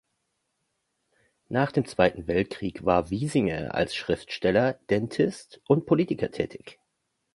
Nach 1.47 1.71
dem 1.71 1.85
Zweiten 1.85 2.25
Weltkrieg 2.25 2.83
war 2.83 3.11
Wiesinger 3.11 3.75
als 3.75 3.95
Schriftsteller, 3.95 4.79
Dentist 4.89 5.61
und 5.67 5.85
Politiker 5.85 6.31
tätig. 6.31 6.79